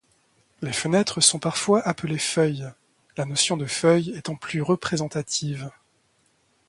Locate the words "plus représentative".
4.35-5.69